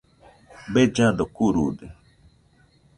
[0.73, 1.87] Bellado kurude